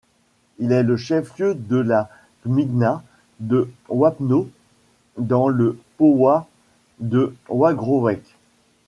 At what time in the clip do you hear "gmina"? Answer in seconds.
2.47-3.03